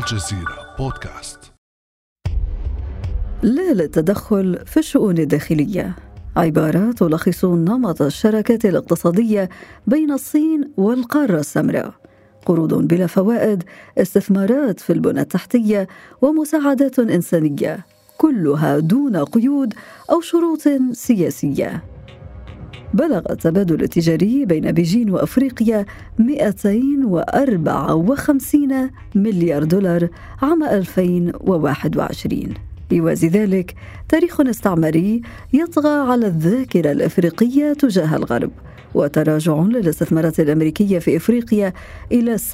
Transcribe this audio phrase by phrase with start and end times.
[0.00, 1.38] الجزيرة بودكاست.
[3.42, 5.96] لا للتدخل في الشؤون الداخلية.
[6.36, 9.48] عبارة تلخص نمط الشراكات الاقتصادية
[9.86, 11.94] بين الصين والقارة السمراء.
[12.46, 13.64] قروض بلا فوائد
[13.98, 15.88] استثمارات في البنى التحتية
[16.22, 17.86] ومساعدات إنسانية.
[18.18, 19.74] كلها دون قيود
[20.10, 20.62] أو شروط
[20.92, 21.84] سياسية.
[22.94, 25.86] بلغ التبادل التجاري بين بيجين وأفريقيا
[26.18, 30.08] 254 مليار دولار
[30.42, 32.54] عام 2021
[32.90, 33.74] يوازي ذلك
[34.08, 38.50] تاريخ استعماري يطغى على الذاكرة الأفريقية تجاه الغرب
[38.94, 41.72] وتراجع للاستثمارات الأمريكية في أفريقيا
[42.12, 42.44] إلى 47.5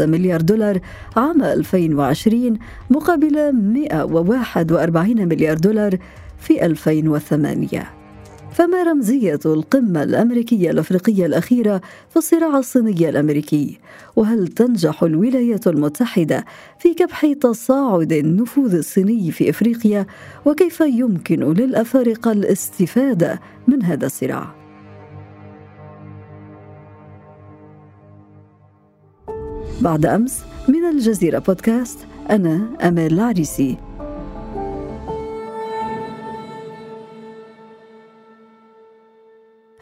[0.00, 0.80] مليار دولار
[1.16, 2.58] عام 2020
[2.90, 5.98] مقابل 141 مليار دولار
[6.38, 7.99] في 2008
[8.60, 13.78] فما رمزية القمة الأمريكية الأفريقية الأخيرة في الصراع الصيني الأمريكي؟
[14.16, 16.44] وهل تنجح الولايات المتحدة
[16.78, 20.06] في كبح تصاعد النفوذ الصيني في إفريقيا؟
[20.44, 24.54] وكيف يمكن للأفارقة الاستفادة من هذا الصراع؟
[29.80, 31.98] بعد أمس من الجزيرة بودكاست
[32.30, 33.89] أنا أمال العريسي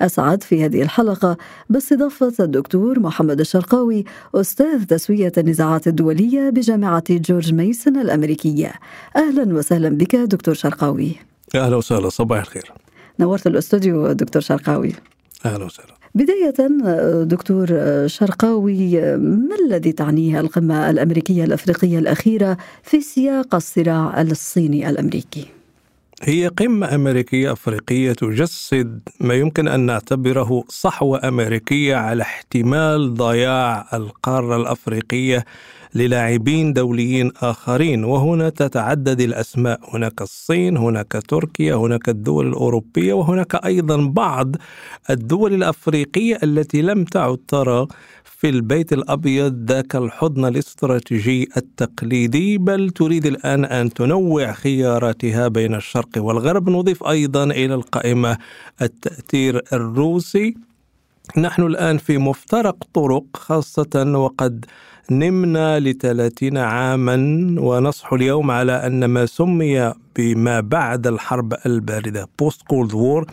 [0.02, 1.36] أسعد في هذه الحلقة
[1.70, 8.72] باستضافة الدكتور محمد الشرقاوي أستاذ تسوية النزاعات الدولية بجامعة جورج ميسون الأمريكية.
[9.16, 11.16] أهلا وسهلا بك دكتور شرقاوي.
[11.54, 12.72] أهلا وسهلا صباح الخير.
[13.20, 14.92] نورت الاستوديو دكتور شرقاوي.
[15.44, 15.98] أهلا وسهلا.
[16.14, 16.54] بداية
[17.24, 17.66] دكتور
[18.06, 25.46] شرقاوي ما الذي تعنيه القمة الأمريكية الأفريقية الأخيرة في سياق الصراع الصيني الأمريكي؟
[26.22, 34.56] هي قمة أمريكية أفريقية تجسد ما يمكن أن نعتبره صحوة أمريكية على احتمال ضياع القارة
[34.56, 35.44] الأفريقية
[35.94, 38.04] للاعبين دوليين آخرين.
[38.04, 39.80] وهنا تتعدد الأسماء.
[39.94, 44.56] هناك الصين هناك تركيا هناك الدول الأوروبية وهناك أيضا بعض
[45.10, 47.86] الدول الأفريقية التي لم تعد ترى
[48.38, 56.08] في البيت الأبيض ذاك الحضن الاستراتيجي التقليدي بل تريد الآن أن تنوع خياراتها بين الشرق
[56.16, 56.70] والغرب.
[56.70, 58.38] نضيف أيضا إلى القائمة
[58.82, 60.54] التأثير الروسي.
[61.36, 64.64] نحن الآن في مفترق طرق خاصة وقد
[65.10, 67.16] نمنا لثلاثين عاما
[67.60, 73.26] ونصحو اليوم على أن ما سمي بما بعد الحرب الباردة post Cold War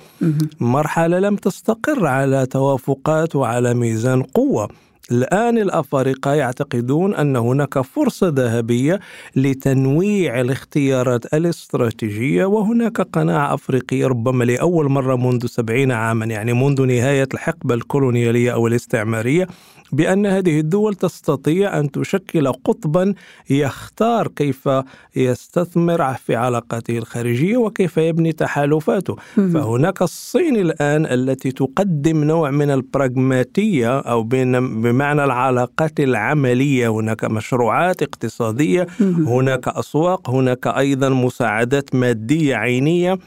[0.59, 4.69] مرحلة لم تستقر على توافقات وعلى ميزان قوة.
[5.11, 8.99] الآن الأفارقة يعتقدون أن هناك فرصة ذهبية
[9.35, 17.27] لتنويع الاختيارات الاستراتيجية وهناك قناعة أفريقية ربما لأول مرة منذ سبعين عاما يعني منذ نهاية
[17.33, 19.47] الحقبة الكولونيالية أو الاستعمارية.
[19.91, 23.13] بأن هذه الدول تستطيع أن تشكل قطبا
[23.50, 24.69] يختار كيف
[25.16, 29.16] يستثمر في علاقاته الخارجية وكيف يبني تحالفاته.
[29.35, 36.88] فهناك الصين الآن التي تقدم نوع من البراغماتية أو بمعنى العلاقات العملية.
[36.90, 43.19] هناك مشروعات اقتصادية هناك أسواق هناك أيضا مساعدات مادية عينية.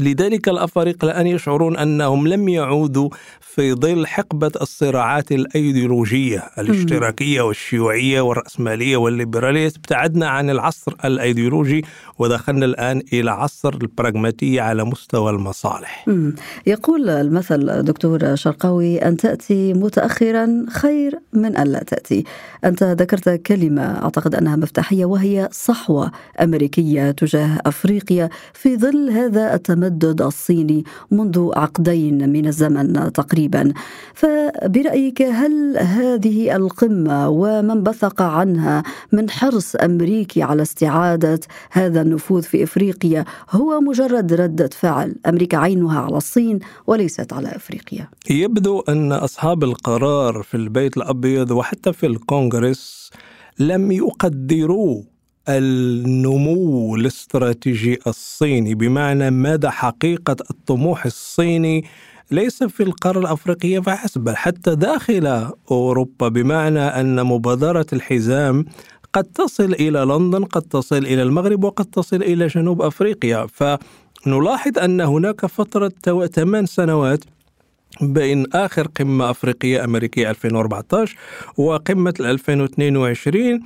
[0.00, 3.08] لذلك الأفارقة الآن يشعرون أنهم لم يعودوا
[3.40, 11.84] في ظل حقبة الصراعات الأيديولوجية الاشتراكية والشيوعية والرأسمالية والليبرالية ابتعدنا عن العصر الأيديولوجي
[12.18, 16.06] ودخلنا الآن إلى عصر البراغماتيه على مستوى المصالح.
[16.66, 22.24] يقول المثل دكتور شرقاوي أن تأتي متاخرا خير من أن لا تأتي.
[22.64, 29.85] أنت ذكرت كلمة أعتقد أنها مفتاحية وهي صحوة أمريكية تجاه أفريقيا في ظل هذا التمدد
[29.86, 33.72] التمدد الصيني منذ عقدين من الزمن تقريبا.
[34.14, 38.82] فبرأيك هل هذه القمة ومن بثق عنها
[39.12, 46.00] من حرص أمريكي على استعادة هذا النفوذ في إفريقيا هو مجرد ردة فعل؟ أمريكا عينها
[46.00, 48.08] على الصين وليست على إفريقيا.
[48.30, 53.10] يبدو أن أصحاب القرار في البيت الأبيض وحتى في الكونغرس
[53.58, 55.02] لم يقدروا
[55.48, 61.84] النمو الاستراتيجي الصيني بمعنى مدى حقيقة الطموح الصيني
[62.30, 68.64] ليس في القارة الأفريقية فحسب بل حتى داخل أوروبا بمعنى أن مبادرة الحزام
[69.12, 73.46] قد تصل إلى لندن قد تصل إلى المغرب وقد تصل إلى جنوب أفريقيا.
[73.46, 75.92] فنلاحظ أن هناك فترة
[76.32, 77.24] ثمان سنوات
[78.00, 81.16] بين آخر قمة أفريقية أمريكية 2014
[81.56, 83.60] وقمة 2022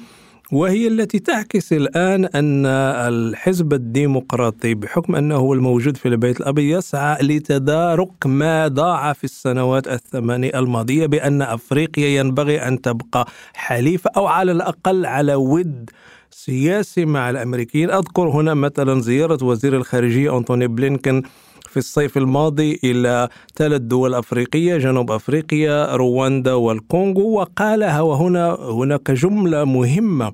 [0.53, 7.23] وهي التي تعكس الآن أن الحزب الديمقراطي بحكم أنه هو الموجود في البيت الأبيض يسعى
[7.23, 14.53] لتدارك ما ضاع في السنوات الثمانية الماضية بأن أفريقيا ينبغي أن تبقى حليفة أو على
[14.53, 15.91] الأقل على ود
[16.31, 17.91] سياسي مع الأمريكيين.
[17.91, 21.23] أذكر هنا مثلا زيارة وزير الخارجية أنتوني بلينكن
[21.71, 27.33] في الصيف الماضي إلى ثلاث دول أفريقية جنوب أفريقيا رواندا والكونغو.
[27.39, 30.33] وقالها وهنا هناك جملة مهمة.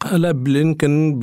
[0.00, 1.20] قال بلينكن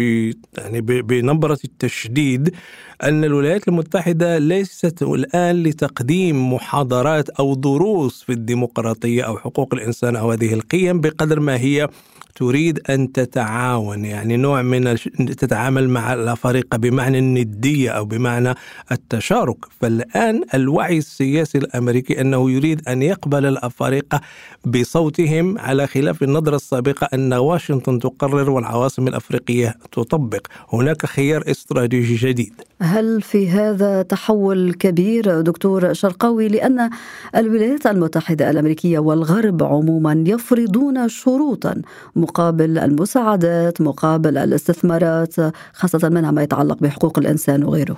[0.58, 2.56] يعني بنبرة التشديد
[3.04, 10.32] أن الولايات المتحدة ليست الآن لتقديم محاضرات أو دروس في الديمقراطية أو حقوق الإنسان أو
[10.32, 11.88] هذه القيم بقدر ما هي
[12.36, 14.96] تريد أن تتعاون يعني نوع من
[15.38, 18.54] تتعامل مع الأفارقة بمعنى الندية أو بمعنى
[18.92, 19.58] التشارك.
[19.80, 24.22] فالآن الوعي السياسي الأمريكي أنه يريد أن يقبل الأفارقة
[24.66, 30.48] بصوتهم على خلاف النظرة السابقة أن واشنطن تقرر والعواصم الأفريقية تطبق.
[30.74, 32.54] هناك خيار استراتيجي جديد.
[32.92, 36.90] هل في هذا تحول كبير دكتور شرقاوي لأن
[37.36, 41.82] الولايات المتحدة الأمريكية والغرب عموما يفرضون شروطا
[42.16, 45.36] مقابل المساعدات مقابل الاستثمارات
[45.74, 47.98] خاصة منها ما يتعلق بحقوق الإنسان وغيره.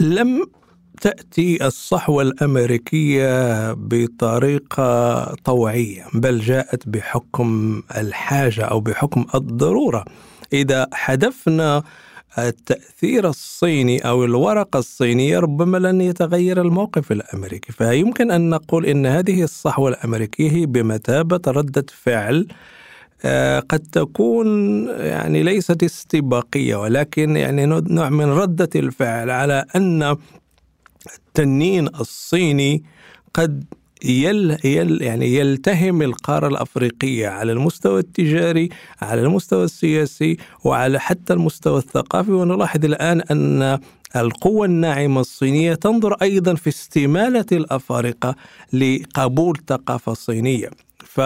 [0.00, 0.46] لم
[1.00, 10.04] تأتي الصحوة الأمريكية بطريقة طوعية بل جاءت بحكم الحاجة أو بحكم الضرورة.
[10.52, 11.82] إذا حذفنا
[12.42, 19.42] التأثير الصيني أو الورقة الصينية ربما لن يتغير الموقف الأمريكي فيمكن أن نقول أن هذه
[19.42, 22.46] الصحوة الأمريكية بمثابة ردة فعل
[23.24, 24.46] آه، قد تكون
[24.88, 30.16] يعني ليست استباقية ولكن يعني نوع من ردة الفعل على أن
[31.16, 32.82] التنين الصيني
[33.34, 33.64] قد
[34.04, 38.68] يل يل يعني يلتهم القارة الأفريقية على المستوى التجاري
[39.02, 42.32] على المستوى السياسي وعلى حتى المستوى الثقافي.
[42.32, 43.78] ونلاحظ الآن أن
[44.16, 48.34] القوة الناعمة الصينية تنظر أيضا في استمالة الأفارقة
[48.72, 50.70] لقبول ثقافة صينية.
[51.04, 51.20] ف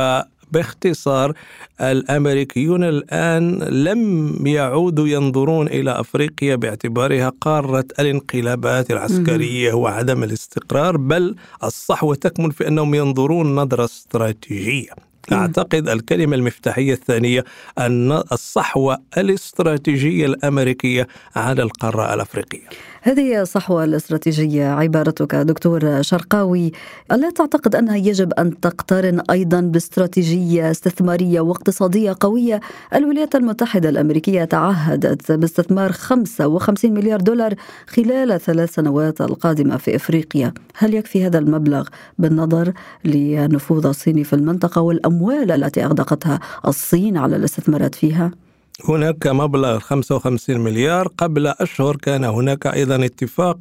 [0.52, 1.32] باختصار
[1.80, 12.14] الأمريكيون الآن لم يعودوا ينظرون إلى أفريقيا باعتبارها قارة الانقلابات العسكرية وعدم الاستقرار بل الصحوة
[12.14, 14.90] تكمن في أنهم ينظرون نظرة استراتيجية.
[15.32, 17.44] أعتقد الكلمة المفتاحية الثانية
[17.78, 22.68] أن الصحوة الاستراتيجية الأمريكية على القارة الأفريقية.
[23.04, 26.72] هذه الصحوة الاستراتيجية عبارتك دكتور شرقاوي.
[27.12, 32.60] ألا تعتقد أنها يجب أن تقترن أيضا باستراتيجية استثمارية واقتصادية قوية؟
[32.94, 37.54] الولايات المتحدة الأمريكية تعهدت باستثمار 55 مليار دولار
[37.86, 40.54] خلال الثلاث سنوات القادمة في إفريقيا.
[40.76, 41.88] هل يكفي هذا المبلغ؟
[42.18, 42.72] بالنظر
[43.04, 48.41] للنفوذ الصيني في المنطقة والأموال التي أغدقتها الصين على الاستثمارات فيها؟
[48.88, 51.96] هناك مبلغ 55 مليار قبل أشهر.
[51.96, 53.58] كان هناك أيضا اتفاق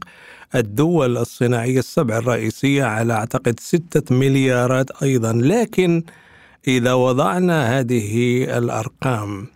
[0.55, 5.33] الدول الصناعية السبع الرئيسية على أعتقد ستة مليارات أيضا.
[5.33, 6.03] لكن
[6.67, 9.47] إذا وضعنا هذه الأرقام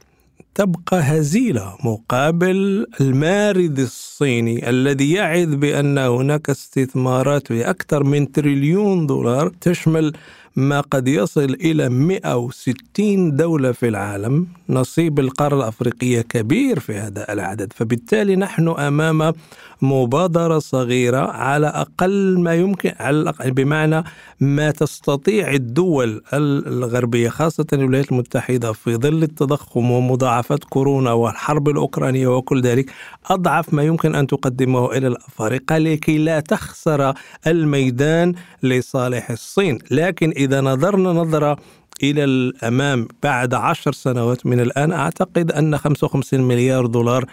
[0.55, 10.13] تبقى هزيلة مقابل المارد الصيني الذي يعد بأن هناك استثمارات بأكثر من تريليون دولار تشمل
[10.55, 14.47] ما قد يصل إلى 160 دولة في العالم.
[14.69, 17.73] نصيب القارة الأفريقية كبير في هذا العدد.
[17.73, 19.33] فبالتالي نحن أمام
[19.81, 24.03] مبادرة صغيرة على أقل ما يمكن على الأقل بمعنى
[24.39, 32.61] ما تستطيع الدول الغربية خاصة الولايات المتحدة في ظل التضخم ومضاعفات كورونا والحرب الأوكرانية وكل
[32.61, 32.91] ذلك
[33.25, 37.13] أضعف ما يمكن أن تقدمه إلى الأفارقة لكي لا تخسر
[37.47, 38.33] الميدان
[38.63, 39.79] لصالح الصين.
[39.91, 41.57] لكن إذا نظرنا نظرة
[42.03, 47.25] إلى الأمام بعد عشر سنوات من الآن أعتقد أن 55 مليار دولار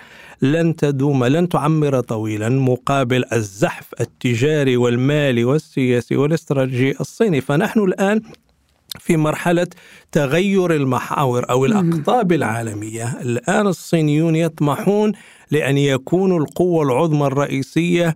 [0.43, 7.41] لن تدوم لن تعمر طويلا مقابل الزحف التجاري والمالي والسياسي والاستراتيجي الصيني.
[7.41, 8.21] فنحن الآن
[8.99, 9.67] في مرحلة
[10.13, 13.21] تغير المحاور أو الأقطاب العالمية.
[13.21, 15.13] الآن الصينيون يطمحون
[15.51, 18.15] لأن يكونوا القوة العظمى الرئيسية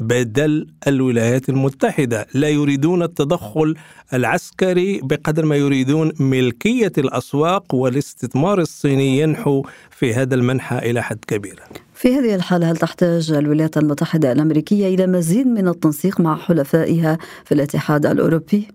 [0.00, 3.74] بدل الولايات المتحدة لا يريدون التدخل
[4.14, 11.62] العسكري بقدر ما يريدون ملكية الأسواق والاستثمار الصيني ينحو في هذا المنحى إلى حد كبير
[11.94, 17.54] في هذه الحالة هل تحتاج الولايات المتحدة الأمريكية إلى مزيد من التنسيق مع حلفائها في
[17.54, 18.68] الاتحاد الأوروبي؟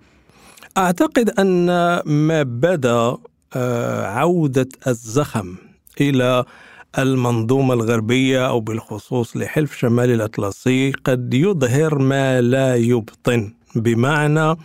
[0.77, 1.65] أعتقد أن
[2.05, 3.17] ما بدا
[3.55, 5.55] آه، عودة الزخم
[6.01, 6.45] إلى
[6.97, 14.57] المنظومة الغربية أو بالخصوص لحلف شمال الأطلسي قد يظهر ما لا يبطن بمعنى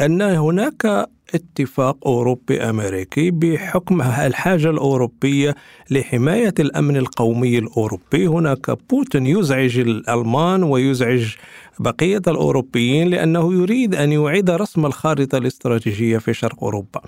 [0.00, 5.54] أن هناك اتفاق أوروبي أمريكي بحكم الحاجة الأوروبية
[5.90, 8.26] لحماية الأمن القومي الأوروبي.
[8.26, 11.34] هناك بوتين يزعج الألمان ويزعج
[11.80, 17.00] بقية الأوروبيين لأنه يريد أن يعيد رسم الخارطة الاستراتيجية في شرق أوروبا.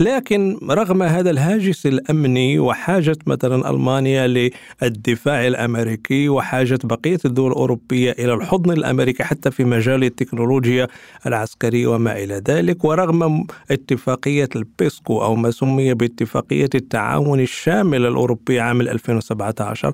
[0.00, 4.50] لكن رغم هذا الهاجس الأمني وحاجة مثلا ألمانيا
[4.82, 10.88] للدفاع الأمريكي وحاجة بقية الدول الأوروبية إلى الحضن الأمريكي حتى في مجال التكنولوجيا
[11.26, 18.80] العسكرية وما إلى ذلك ورغم اتفاقية البيسكو أو ما سمي باتفاقية التعاون الشامل الأوروبي عام
[18.80, 19.92] 2017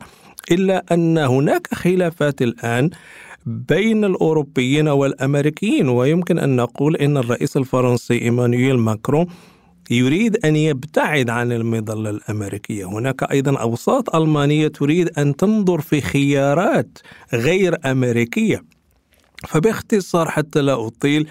[0.51, 2.91] إلا أن هناك خلافات الآن
[3.47, 9.27] بين الأوروبيين والأمريكيين ويمكن أن نقول إن الرئيس الفرنسي إيمانويل ماكرون
[9.91, 16.99] يريد أن يبتعد عن المظلة الأمريكية، هناك أيضا أوساط ألمانية تريد أن تنظر في خيارات
[17.33, 18.63] غير أمريكية.
[19.49, 21.29] فباختصار حتى لا أطيل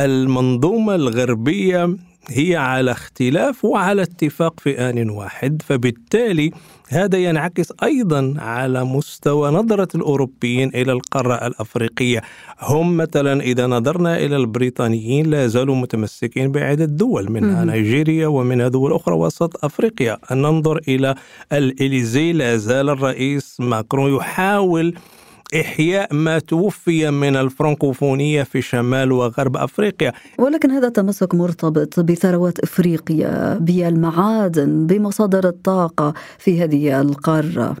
[0.00, 1.96] المنظومة الغربية
[2.30, 6.50] هي على اختلاف وعلى اتفاق في آن واحد فبالتالي
[6.88, 12.22] هذا ينعكس أيضا على مستوى نظرة الأوروبيين إلى القارة الأفريقية.
[12.62, 18.92] هم مثلا إذا نظرنا إلى البريطانيين لا زالوا متمسكين بعدة دول منها نيجيريا ومنها دول
[18.92, 20.18] أخرى وسط أفريقيا.
[20.32, 21.14] أن ننظر إلى
[21.52, 24.94] الإليزي لا زال الرئيس ماكرون يحاول
[25.54, 30.12] إحياء ما توفي من الفرنكوفونية في شمال وغرب أفريقيا.
[30.38, 37.76] ولكن هذا تمسك مرتبط بثروات إفريقيا بالمعادن بمصادر الطاقة في هذه القارة.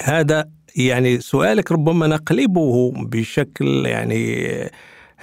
[0.00, 4.46] هذا يعني سؤالك ربما نقلبه بشكل يعني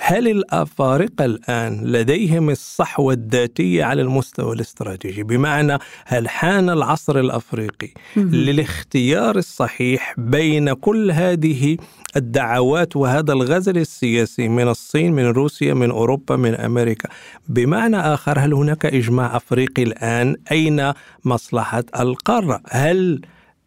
[0.02, 9.38] هل الأفارقة الآن لديهم الصحوة الذاتية على المستوى الاستراتيجي؟ بمعنى هل حان العصر الأفريقي للاختيار
[9.38, 11.78] الصحيح بين كل هذه
[12.16, 17.10] الدعوات وهذا الغزل السياسي من الصين من روسيا من أوروبا من أمريكا؟
[17.48, 20.94] بمعنى آخر هل هناك إجماع أفريقي الآن؟ أين
[21.26, 23.22] مصلحة القارة؟ هل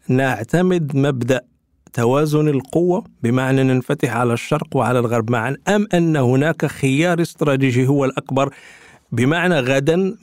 [0.08, 1.51] نعتمد مبدأ
[1.92, 8.04] توازن القوة بمعنى ننفتح على الشرق وعلى الغرب معا أم أن هناك خيار استراتيجي هو
[8.04, 8.54] الأكبر
[9.12, 10.16] بمعنى غدا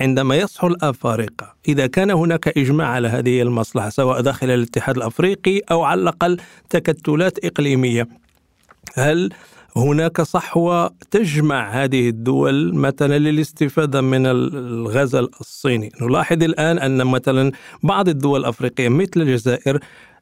[0.00, 1.54] عندما يصحو الأفارقة.
[1.68, 6.36] إذا كان هناك إجماع على هذه المصلحة سواء داخل الاتحاد الأفريقي أو على الأقل
[6.70, 8.08] تكتلات إقليمية
[8.94, 9.30] هل
[9.76, 17.52] هناك صحوة تجمع هذه الدول مثلا للاستفادة من الغزل الصيني؟ نلاحظ الآن أن مثلا
[17.82, 19.80] بعض الدول الأفريقية مثل الجزائر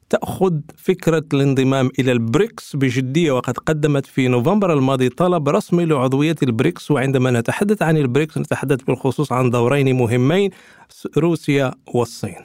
[0.09, 6.91] تأخذ فكرة الانضمام إلى البريكس بجدية وقد قدمت في نوفمبر الماضي طلب رسمي لعضوية البريكس
[6.91, 10.49] وعندما نتحدث عن البريكس نتحدث بالخصوص عن دورين مهمين
[11.17, 12.35] روسيا والصين.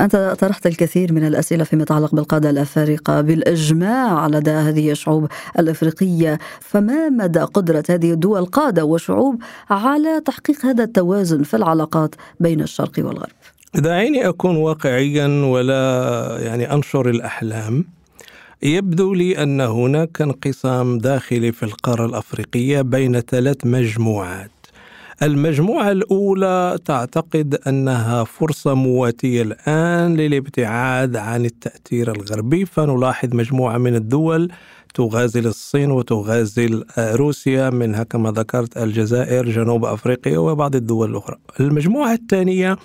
[0.00, 5.28] أنت طرحت الكثير من الأسئلة فيما يتعلق بالقادة الأفارقة بالإجماع لدى هذه الشعوب
[5.58, 6.38] الأفريقية.
[6.60, 12.92] فما مدى قدرة هذه الدول القادة وشعوب على تحقيق هذا التوازن في العلاقات بين الشرق
[12.98, 13.32] والغرب؟
[13.74, 17.84] دعيني أكون واقعيا ولا يعني أنشر الأحلام.
[18.62, 24.50] يبدو لي أن هناك انقسام داخلي في القارة الأفريقية بين ثلاث مجموعات.
[25.22, 34.52] المجموعة الأولى تعتقد أنها فرصة مواتية الآن للابتعاد عن التأثير الغربي فنلاحظ مجموعة من الدول
[34.94, 41.36] تغازل الصين وتغازل روسيا منها كما ذكرت الجزائر جنوب أفريقيا وبعض الدول الأخرى.
[41.60, 42.76] المجموعة الثانية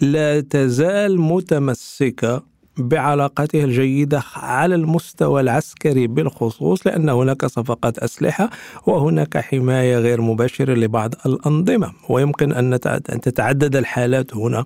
[0.00, 2.42] لا تزال متمسكة
[2.76, 8.50] بعلاقته الجيدة على المستوى العسكري بالخصوص لأن هناك صفقات أسلحة
[8.86, 11.92] وهناك حماية غير مباشرة لبعض الأنظمة.
[12.08, 12.80] ويمكن أن
[13.22, 14.64] تتعدد الحالات هنا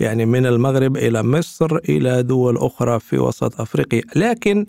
[0.00, 4.02] يعني من المغرب إلى مصر إلى دول أخرى في وسط أفريقيا.
[4.16, 4.66] لكن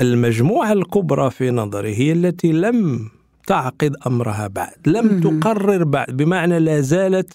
[0.00, 3.08] المجموعة الكبرى في نظري هي التي لم
[3.46, 7.34] تعقد أمرها بعد لم تقرر بعد بمعنى لا زالت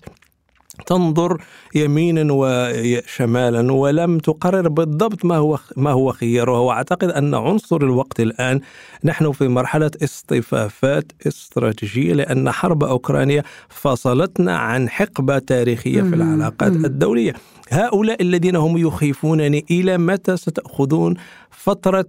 [0.86, 1.42] تنظر
[1.76, 8.62] يمينا وشمالا ولم تقرر بالضبط ما هو ما هو خيارها وأعتقد أن عنصر الوقت الآن
[9.04, 17.34] نحن في مرحلة اصطفافات استراتيجية لأن حرب أوكرانيا فصلتنا عن حقبة تاريخية في العلاقات الدولية.
[17.72, 21.14] هؤلاء الذين هم يخيفونني إلى متى ستأخذون
[21.52, 22.06] فترة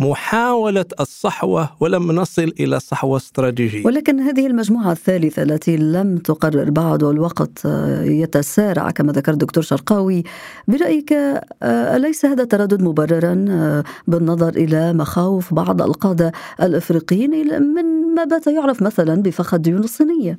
[0.00, 3.86] محاولة الصحوة ولم نصل إلى صحوة استراتيجية.
[3.86, 7.64] ولكن هذه المجموعة الثالثة التي لم تقرر بعد والوقت
[8.02, 10.22] يتسارع كما ذكر الدكتور شرقاوي.
[10.68, 17.30] برأيك آه، أليس هذا تردد مبررا آه، بالنظر إلى مخاوف بعض القادة الإفريقيين
[17.62, 20.38] من ما بات يعرف مثلا بفخ الديون الصينية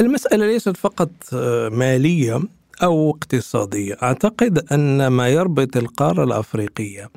[0.00, 2.40] المسألة ليست فقط آه، مالية
[2.82, 3.96] أو اقتصادية.
[4.02, 7.10] أعتقد أن ما يربط القارة الأفريقية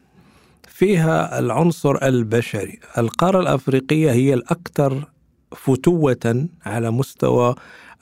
[0.73, 2.79] فيها العنصر البشري.
[2.97, 5.07] القارة الأفريقية هي الأكثر
[5.51, 7.55] فتوة على مستوى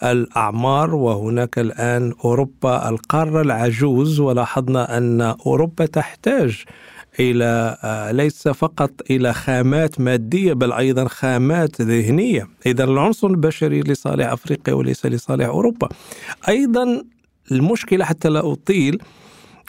[0.03, 4.19] الأعمار وهناك الآن أوروبا القارة العجوز.
[4.19, 6.63] ولاحظنا أن أوروبا تحتاج
[7.19, 14.31] إلى آه، ليس فقط إلى خامات مادية بل أيضا خامات ذهنية، اذا العنصر البشري لصالح
[14.31, 15.89] أفريقيا وليس لصالح أوروبا.
[16.49, 17.03] أيضا
[17.51, 19.01] المشكلة حتى لا أطيل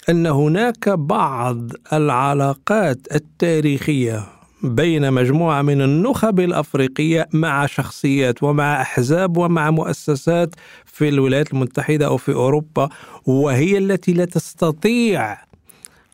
[0.09, 4.25] أن هناك بعض العلاقات التاريخية
[4.63, 10.55] بين مجموعة من النخب الأفريقية مع شخصيات ومع أحزاب ومع مؤسسات
[10.87, 12.89] في الولايات المتحدة أو في أوروبا
[13.27, 15.39] وهي التي لا تستطيع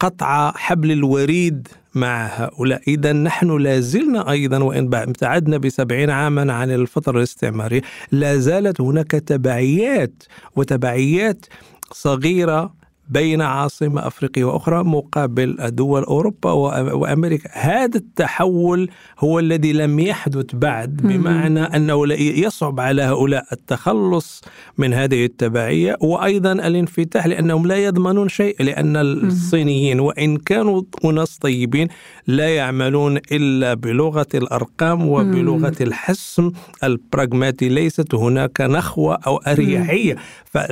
[0.01, 7.19] قطع حبل الوريد مع هؤلاء إذا نحن لازلنا أيضا وإن ابتعدنا بسبعين عاما عن الفترة
[7.19, 10.23] الاستعمارية لا زالت هناك تبعيات
[10.57, 11.47] وتبعيات
[11.93, 12.78] صغيرة
[13.09, 17.51] بين عاصمة أفريقية وأخرى مقابل دول أوروبا وأمريكا.
[17.53, 24.43] هذا التحول هو الذي لم يحدث بعد بمعنى أنه يصعب على هؤلاء التخلص
[24.79, 25.97] من هذه التبعية.
[26.01, 31.89] وأيضا الانفتاح لأنهم لا يضمنون شيء لأن الصينيين وإن كانوا أناس طيبين
[32.27, 36.51] لا يعملون إلا بلغة الأرقام وبلغة الحسم
[36.85, 37.69] البراغماتي.
[37.69, 40.17] ليست هناك نخوة أو أريحية.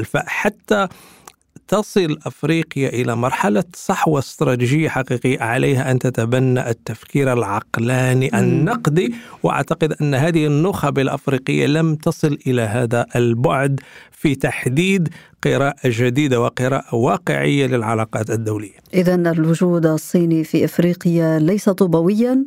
[0.05, 0.89] فحتى
[1.69, 10.15] تصل أفريقيا إلى مرحلة صحوة استراتيجية حقيقية عليها أن تتبنى التفكير العقلاني النقدي وأعتقد أن
[10.15, 13.81] هذه النخب الأفريقية لم تصل إلى هذا البعد
[14.13, 15.09] في تحديد
[15.45, 18.79] قراءة جديدة وقراءة واقعية للعلاقات الدولية.
[18.95, 22.45] إذا الوجود الصيني في أفريقيا ليس طوبويا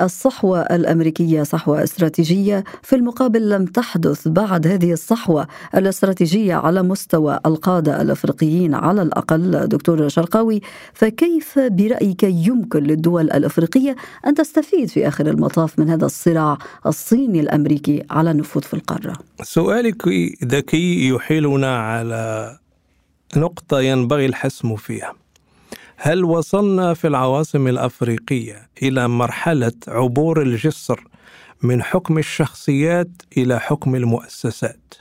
[0.00, 2.64] الصحوة الأمريكية صحوة استراتيجية.
[2.82, 10.08] في المقابل لم تحدث بعد هذه الصحوة الاستراتيجية على مستوى القادة الأفريقيين على الأقل دكتور
[10.08, 10.60] شرقاوي.
[10.94, 18.02] فكيف برأيك يمكن للدول الأفريقية أن تستفيد في آخر المطاف من هذا الصراع الصيني الأمريكي
[18.10, 20.08] على النفوذ في القارة؟ سؤالك
[20.44, 22.58] ذكي يحيلنا على
[23.36, 25.19] نقطة ينبغي الحسم فيها.
[26.02, 31.04] هل وصلنا في العواصم الأفريقية إلى مرحلة عبور الجسر
[31.62, 34.94] من حكم الشخصيات إلى حكم المؤسسات؟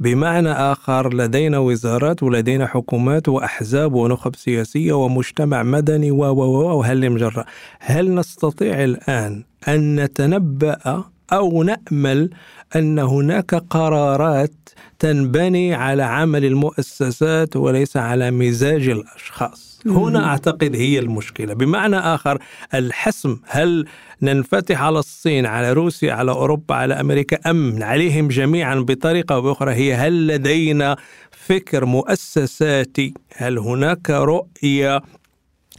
[0.00, 7.44] بمعنى آخر لدينا وزارات ولدينا حكومات وأحزاب ونخب سياسية ومجتمع مدني و و وهل مجرى.
[7.80, 12.30] هل نستطيع الآن أن نتنبأ أو نأمل
[12.76, 14.54] أن هناك قرارات
[14.98, 21.54] تنبني على عمل المؤسسات وليس على مزاج الأشخاص؟ هنا أعتقد هي المشكلة.
[21.54, 22.38] بمعنى آخر
[22.74, 23.86] الحسم هل
[24.22, 29.74] ننفتح على الصين على روسيا على أوروبا على أمريكا أم عليهم جميعا بطريقة أو بأخرى؟
[29.74, 30.96] هي هل لدينا
[31.30, 35.02] فكر مؤسساتي؟ هل هناك رؤية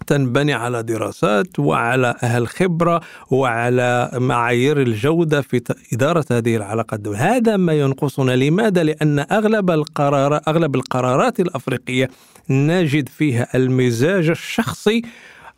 [0.07, 5.61] تنبني على دراسات وعلى أهل خبرة وعلى معايير الجودة في
[5.93, 8.31] إدارة هذه العلاقات هذا ما ينقصنا.
[8.31, 12.09] لماذا؟ لأن أغلب القرار أغلب القرارات الأفريقية
[12.49, 15.01] نجد فيها المزاج الشخصي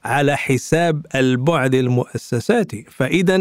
[0.06, 2.86] على حساب البعد المؤسساتي.
[2.90, 3.38] فإذا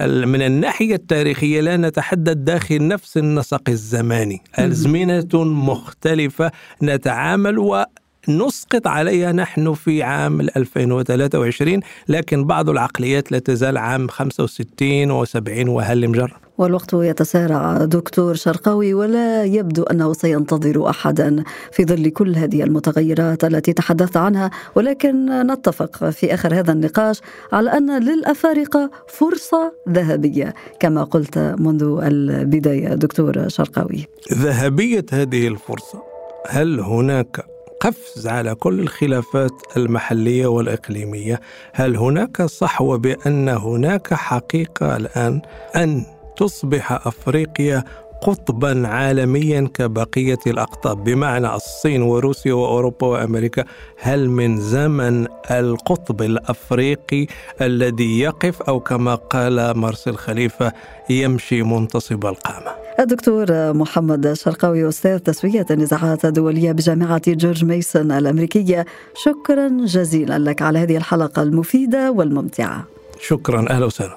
[0.00, 4.42] من الناحية التاريخية لا نتحدث داخل نفس النسق الزماني.
[4.54, 6.50] أزمنة مختلفة
[6.82, 7.84] نتعامل و
[8.28, 16.08] نسقط عليها نحن في عام 2023 لكن بعض العقليات لا تزال عام 65 و70 وهل
[16.08, 23.44] مجر والوقت يتسارع دكتور شرقاوي ولا يبدو أنه سينتظر احدا في ظل كل هذه المتغيرات
[23.44, 27.20] التي تحدثت عنها ولكن نتفق في آخر هذا النقاش
[27.52, 34.06] على أن للأفارقة فرصة ذهبية كما قلت منذ البداية دكتور شرقاوي.
[34.32, 36.02] ذهبية هذه الفرصة
[36.48, 37.51] هل هناك
[37.82, 41.40] قفز على كل الخلافات المحلية والإقليمية.
[41.72, 45.42] هل هناك صحوه بأن هناك حقيقة الآن؟
[45.76, 46.04] أن
[46.36, 47.84] تصبح أفريقيا
[48.22, 51.04] قطبا عالميا كبقية الأقطاب.
[51.04, 53.64] بمعنى الصين وروسيا وأوروبا وأمريكا
[54.00, 57.26] هل من زمن القطب الأفريقي
[57.60, 60.72] الذي يقف أو كما قال مارسيل خليفة
[61.10, 68.86] يمشي منتصب القامة؟ الدكتور محمد شرقاوي أستاذ تسوية النزاعات الدولية بجامعة جورج ميسون الأمريكية.
[69.14, 72.84] شكرا جزيلا لك على هذه الحلقة المفيدة والممتعة.
[73.20, 73.70] شكرا.
[73.70, 74.16] أهلا وسهلا.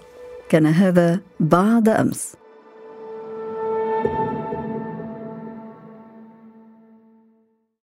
[0.50, 2.36] كان هذا بعد أمس.